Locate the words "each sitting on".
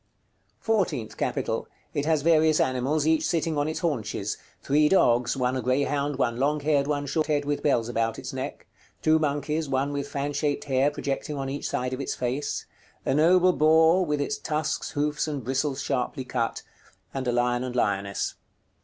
3.05-3.67